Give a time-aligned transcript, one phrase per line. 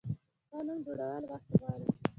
[0.49, 1.87] ښه نوم جوړول وخت غواړي.